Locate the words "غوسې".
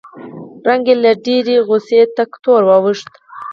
1.67-1.99